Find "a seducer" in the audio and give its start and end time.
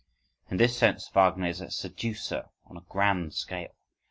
1.61-2.49